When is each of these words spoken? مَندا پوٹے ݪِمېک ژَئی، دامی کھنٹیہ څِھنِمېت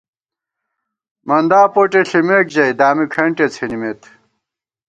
مَندا 1.27 1.61
پوٹے 1.73 2.01
ݪِمېک 2.09 2.47
ژَئی، 2.53 2.73
دامی 2.79 3.05
کھنٹیہ 3.13 3.47
څِھنِمېت 3.53 4.01